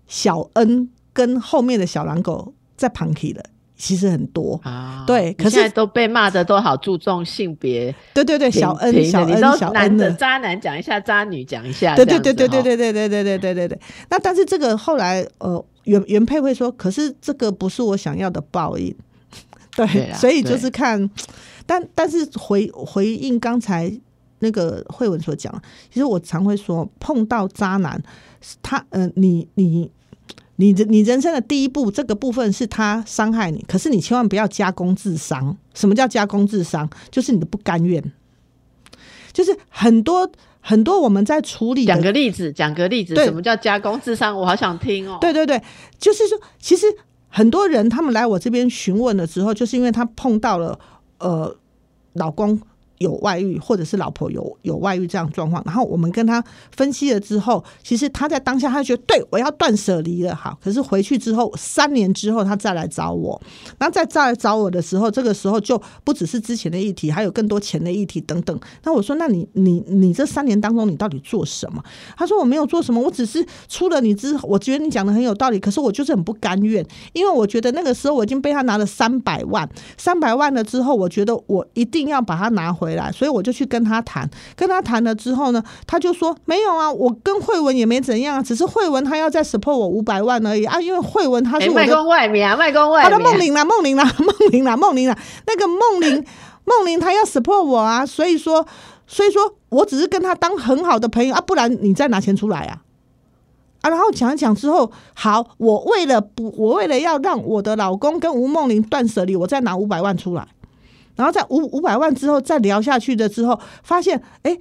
[0.07, 3.42] 小恩跟后面的小狼狗在旁起了。
[3.81, 4.61] 其实很多。
[4.62, 10.12] 啊，对，可是都被骂的都好注重性别，对对对，小恩小恩小恩的。
[10.12, 13.81] 渣男讲一下，渣女讲一下，对对对对对对对对对对对对对。
[14.11, 18.95] 那但是这个后来呃原原配会说，可是这个不是我想要的报应，
[19.74, 21.09] 对，所以就是看，
[21.64, 23.91] 但但是回回应刚才
[24.41, 25.51] 那个慧文所讲，
[25.91, 28.01] 其实我常会说，碰到渣男，
[28.62, 29.91] 他呃，你你
[30.61, 35.56] 你你人生的第一步，这个部分是他伤害你，可是你千万不要加工自伤。
[35.72, 36.86] 什么叫加工自伤？
[37.11, 38.12] 就是你的不甘愿，
[39.32, 40.30] 就是很多
[40.61, 41.86] 很多我们在处理。
[41.86, 44.36] 讲个例子，讲个例子，什么叫加工智商？
[44.36, 45.16] 我好想听哦。
[45.18, 45.62] 对对对，
[45.98, 46.86] 就是说，其实
[47.28, 50.78] 很多人他们来我这边询问的时候，就是因为他碰到了
[51.18, 51.56] 呃
[52.12, 52.61] 老公。
[53.01, 56.42] 有外遇，或者是老婆有有外遇这样状况，然后我们跟他
[56.76, 63.40] 分析了之后，其实他在当下他觉得对我要断舍离了，好，可是回去之后三年之后他再来找我，
[63.78, 68.61] 然后再再来找我的时候，这个时候就不只是之前的议题，还有更多钱的议题等等。
[68.84, 71.82] 那我说，那你你你这三年当中你到底做什么？
[72.18, 82.89] 他说我没有做什么，我只是出了你之后，我觉得你讲的很有道理，可是我就是很不甘愿，因为我觉得那个时候我已经被他拿了三百万，三百万了之后，我觉得我一定要把它拿回。
[82.91, 95.16] 回来，所以我就去跟他谈，跟他谈了之后呢，他就说没有啊，我跟慧文也没怎样，只是慧文他要再 support 我五百万而已啊，因为慧文他是外公外面啊，外公外面，他的梦玲啦，梦玲啦，梦玲啦，梦玲啦，
[95.47, 96.24] 那个梦玲，
[96.66, 98.66] 梦玲他要 support 我啊，所以说，
[99.07, 102.82] 所以说我只是跟他当很好的朋友啊，不然你再拿钱出来啊，
[103.82, 110.47] 啊，然后讲一讲之后，好，我为了不，我为了要让我的老公跟吴梦玲断舍离，我再拿五百万出来。
[111.21, 114.57] 然后在五五百万之后再聊下去的之后，发现哎，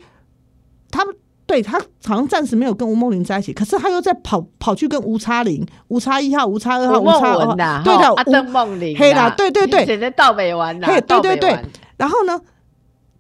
[0.91, 11.57] 他们对他好像暂时没有跟吴梦玲在一起，可是他又在跑跑去跟吴叉零、吴叉一号、吴叉二号、吴叉二，对的，阿登梦玲，黑啦，对对对，现在到北玩的，对对对。
[11.95, 12.41] 然后呢，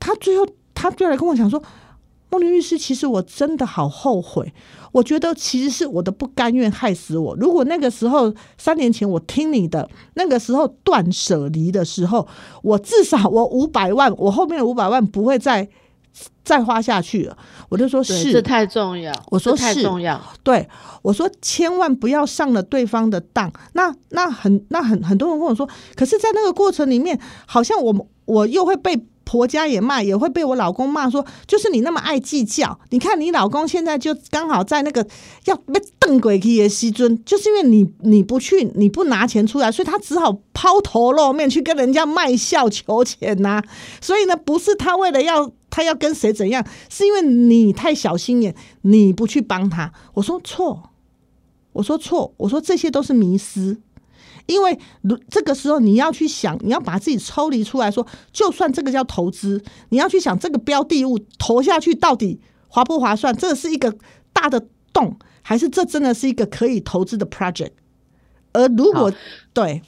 [0.01, 1.63] 他最后他就来跟我讲说，
[2.29, 4.53] 梦玲律师，其实我真的好后悔。
[4.91, 7.35] 我觉得其实是我的不甘愿害死我。
[7.35, 12.27] 如果那个时候三年前我听你的，那个时候断舍离的时候，
[12.63, 15.67] 我至少我五百万，我后面的五百万不会再
[16.43, 17.37] 再花下去了。
[17.69, 19.13] 我就说是，这太重要。
[19.29, 20.19] 我说太重要。
[20.43, 20.67] 对，
[21.03, 23.51] 我说千万不要上了对方的当。
[23.73, 29.05] 那那很那很很多人跟我说，可是，在那个过程里面，好像我我又会被。
[29.29, 32.79] 婆家也骂，也会被我老公骂说，就是你那么爱计较。
[32.89, 35.05] 你看你老公现在就刚好在那个
[35.45, 43.61] 要被瞪鬼去的西尊，就是因为你你不去，你不拿钱出来，所以他只好抛头露面去跟人家卖笑求钱呐。
[44.01, 49.93] 所以呢，不是他为了要他要跟谁怎样，是因为你太小心眼，你不去帮他。
[50.15, 50.89] 我说错，
[51.73, 53.77] 我说错，我说这些都是迷失。
[54.49, 63.35] 因为如这个时候你要去想，你要把自己抽离出来说，就算这个叫投资，你要去想这个标的物投下去到底划不划算？
[63.35, 63.95] 这是一个
[64.33, 67.71] 大的洞，还是这真的是一个可以投资的 project？
[68.51, 69.13] 而如果
[69.53, 69.81] 对。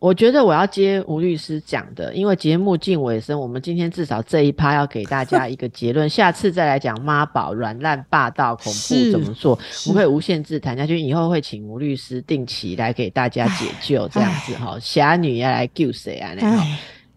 [0.00, 10.98] 我觉得我要接吴律师讲的，因为节目近尾声，我们今天至少这一趴要给大家一个结论，下次再来讲妈宝、软烂、霸道、恐怖怎么做，我们可以无限制谈下去。
[10.98, 16.32] 以后会请吴律师定期来给大家解救，这样子哈，侠女要来救谁啊？
[16.34, 16.66] 那好。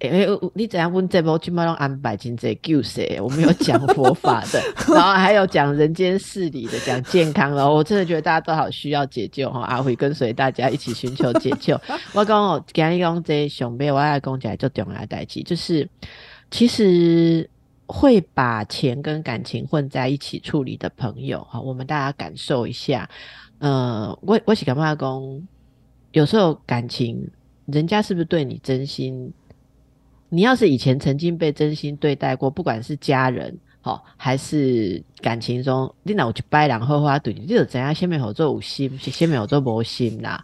[0.04, 1.40] 哎，你怎样问这波？
[1.40, 3.18] 基本上安排进这救谁？
[3.22, 4.62] 我们有讲佛法的，
[4.94, 7.66] 然后还有讲人间事理的，讲健康的。
[7.66, 9.62] 我真的觉得大家都好需要解救哈！
[9.62, 11.80] 阿辉跟随大家一起寻求解救。
[12.14, 15.88] 我刚刚讲你讲这熊背，我要讲起来就重要代际，就是
[16.52, 17.50] 其实
[17.86, 23.10] 会把钱跟感情混在一起处理的朋友哈，我们大家感受一下。
[23.60, 25.48] 呃，我我是干嘛讲？
[26.12, 27.26] 有时候感情，
[27.68, 29.32] 人家是不是对你真心？
[30.34, 40.44] 你要是以前曾经被真心对待过，不管是家人好还是感情中，你那我去掰两后花对你，你就怎样先没有做有心，是先没有做无心啦。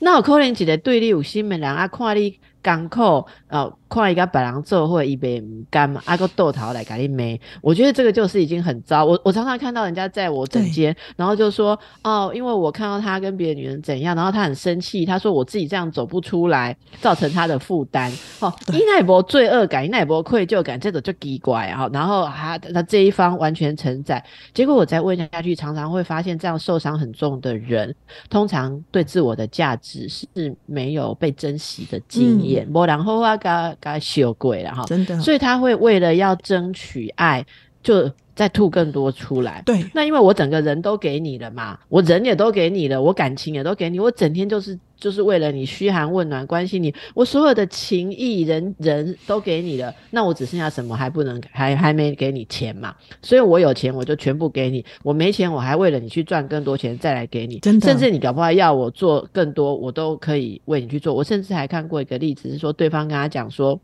[0.00, 2.38] 那有可能一个对你有心的人啊，看你。
[2.60, 7.40] 港口，呃，看一个白狼做或者一杯干嘛，阿个豆桃来给你没？
[7.62, 9.04] 我觉得这个就是已经很糟。
[9.04, 18.12] 我我常常看到人家在我整间，然后就说哦，因为我看到他跟别的女人怎样，然后他很生气，他说我自己这样走不出来，造成他的负担。
[18.40, 21.88] 哦，伊奈博罪恶感，伊奈博愧疚感，这种就奇怪啊。
[21.90, 24.22] 然后他他这一方完全承载，
[24.52, 27.94] 结果我再问下去，常常会发现这样受伤很重的人，
[28.28, 30.26] 通常对自我的价值是
[30.66, 32.48] 没有被珍惜的经验。
[32.48, 37.44] 也不然后啊，嘎嘎羞鬼了哈，真的，所以他会为了要争取爱，
[37.88, 39.62] 就再吐更多出来。
[39.64, 52.94] 对，那因为我整个人都给你了嘛，我人也都给你了，我感情也都给你，我整天就是就是为了你嘘寒问暖，关心你，我所有的情谊人人都给你了，那我只剩下什么还不能还还没给你钱嘛？
[53.22, 61.14] 所以我有钱我就全部给你，我没钱我还为了你去赚更多钱再来给你，真的，甚至你搞不好要我做更多，我都可以为你去做。
[61.14, 63.80] 我甚至还看过一个例子是说，对方跟他讲说，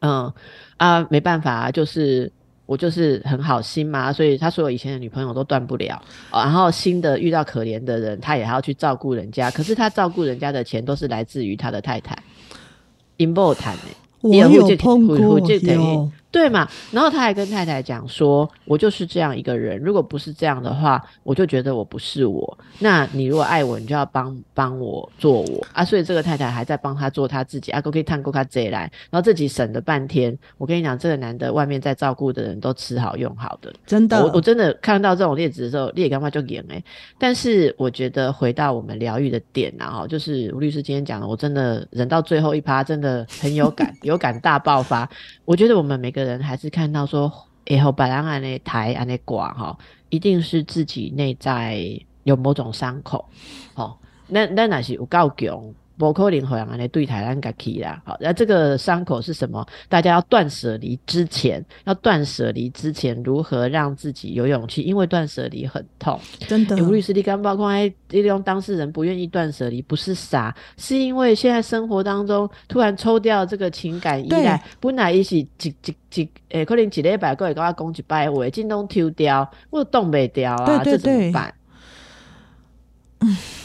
[0.00, 0.32] 嗯
[0.76, 2.32] 啊没办法，就是。
[2.72, 6.00] 我就是很好心嘛，所以他所有以前的女朋友都断不了，
[6.30, 12.16] 然后新的遇到可怜的人，他也还要去照顾人家，可是他照顾人家的钱都是来自于他的太太。
[13.18, 13.82] in 波谈呢，
[14.22, 16.10] 我有碰过有。
[16.32, 16.66] 对嘛？
[16.90, 22.58] 然后他还跟太太讲说：“我就是这样一个人，如果不是这样的话，我就觉得我不是我。
[22.78, 25.84] 那你如果爱我，你就要帮帮我做我啊！
[25.84, 30.36] 所以这个太太还在帮他做他自己啊，可以探过他这来，然后自己省了半天。
[30.56, 34.24] 我跟你讲，这个男的外面在照顾的人都吃好用好的，真的。
[34.24, 36.82] 我我真的看到这种例子的时候，你也干嘛就演哎？
[37.18, 45.06] 但是我觉得回到我们疗愈的点啊，哈，就是吴律师今天讲的，我真的忍到最后一趴，真的很有感， 有感大爆发。
[45.44, 47.32] 我觉得我们每个人还是看到说，
[47.66, 49.76] 以后把人安那抬安那挂哈，
[50.08, 53.28] 一定是自己内在有某种伤口，
[53.74, 53.96] 哦，
[54.28, 55.74] 那那那是有够强。
[55.96, 58.00] 不可能会让人对台湾家去啦。
[58.04, 59.64] 好，那这个伤口是什么？
[59.88, 64.82] 大家要断舍离之前，要断舍离之前，如何让自己有勇气？
[64.82, 66.18] 因为断舍离很痛，
[66.48, 66.76] 真的。
[66.76, 67.72] 吴律师，你刚包括
[68.08, 81.54] 利用当事人不愿意断舍离，不是傻，是因为现在生活当中突然抽掉这个情感依赖，本来一起几几几，诶，可能几礼拜过会跟我讲一摆话，京东抽掉，我动不掉啊，这怎么办？
[83.20, 83.36] 嗯。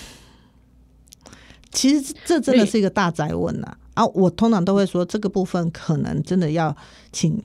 [1.71, 3.77] 其实这真的是一个大灾问呐！
[3.93, 6.75] 啊，我通常都会说，这个部分可能真的要
[7.11, 7.41] 请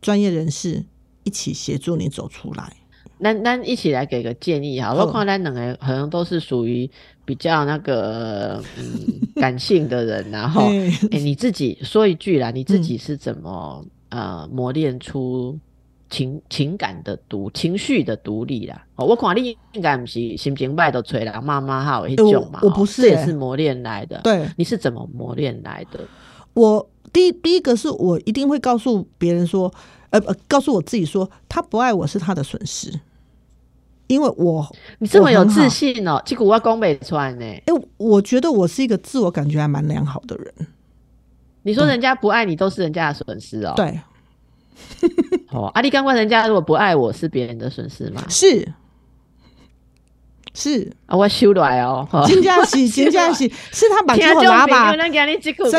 [0.00, 0.84] 专业人士
[1.24, 2.72] 一起协助你走出来。
[3.18, 6.88] 那那一起来给个建议哈，我看咱两个可能都是属于
[7.24, 10.66] 比较那个嗯 感性的人，然后
[11.10, 15.58] 哎，你自己说一句啦，你自己是怎么呃磨练出？
[16.08, 24.20] 情情感的独情绪的独立啦，哦，我看你应该不是心情败都吹了妈妈哈一种嘛，我不是，这也是磨练来的。
[24.22, 26.00] 对，你是怎么磨练来的？
[26.54, 29.72] 我第第一个是我一定会告诉别人说，
[30.10, 32.92] 呃呃，告诉我自己说，他不爱我是他的损失，
[34.06, 34.64] 因为我
[35.00, 37.44] 你这么有自信哦，结果我要攻北川呢？
[37.44, 40.54] 哎，我觉得我是一个自我感觉还蛮良好的人。
[41.62, 43.74] 你说人家不爱你都是人家的损失哦？
[43.74, 43.98] 对。
[45.50, 48.22] 哦，阿力刚问人家如果不爱我是别人的损失吗？
[48.28, 48.66] 是
[50.54, 55.12] 是啊，我修来哦，金佳喜，金佳喜是他把这个喇叭真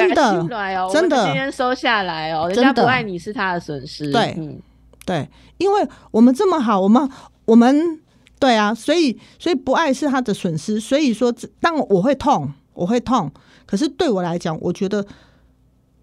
[0.09, 0.45] 的
[0.93, 4.61] 真的今天收下来哦，人家不爱你是他的损失，对，嗯，
[5.03, 5.27] 对，
[5.57, 7.09] 因为我们这么好，我们
[7.45, 7.99] 我们
[8.39, 13.31] 对啊，所以所以不爱是他的损失，所以说当我会痛，我会痛，
[13.65, 15.03] 可是对我来讲，我觉得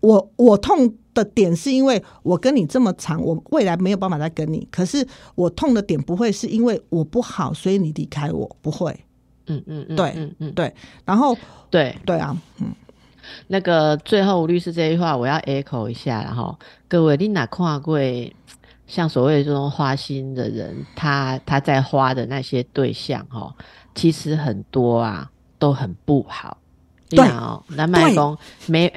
[0.06, 0.94] 我我痛。
[1.14, 4.66] 的点是因为我跟你这么长，我未来没有办法再跟你。
[4.68, 8.92] 可是我痛的点不会是因为我不好，所以你离开我，不会。
[9.46, 10.74] 嗯嗯嗯，对，嗯嗯对。
[11.04, 11.38] 然后
[11.70, 12.74] 对对啊，嗯，
[13.46, 17.96] 那个最后吴律师这句话我要 echo 一下，然后各位你哪看过
[18.88, 23.54] 像所谓这种花心的人，他他在花的那些对象哈，
[23.94, 25.30] 其实很多啊
[25.60, 26.58] 都很不好。
[27.08, 28.36] 对哦，南麦公
[28.66, 28.92] 没。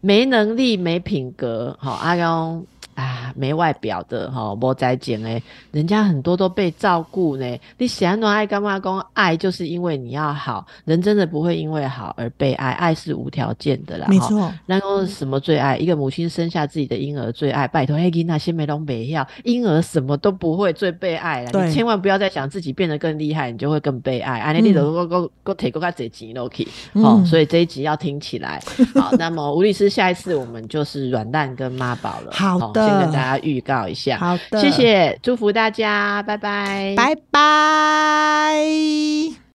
[0.00, 2.66] 没能力、没品格，好阿公。
[2.98, 5.40] 啊，没外表的哈，无再见诶，
[5.70, 7.58] 人家很多都被照顾呢。
[7.76, 8.80] 你喜欢爱干嘛？
[8.80, 14.08] 公爱就是因为你要好人，真的不会因为好而被爱，爱是无条件的啦。
[14.08, 14.52] 没错。
[14.66, 15.76] 然后什么最爱？
[15.76, 17.68] 一个母亲生下自己的婴儿最爱。
[17.68, 21.64] 拜托，黑吉那些没拢没要，婴儿什么都不会，最被爱了。
[21.64, 24.40] 你千万不要再想自己变得更厉害，你就会更被爱。
[24.40, 28.60] 啊，你都都都都提过他这集 OK，好，所以这一集要听起来
[28.96, 29.12] 好。
[29.20, 32.32] 那么吴律师，下一次我们就是软蛋跟妈宝了。
[32.32, 32.87] 好的。
[32.88, 38.58] 先跟大家预告一下，好的，谢谢，祝福大家，拜拜，拜拜。